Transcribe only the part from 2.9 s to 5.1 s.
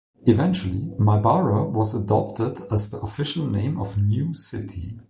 official name of new city.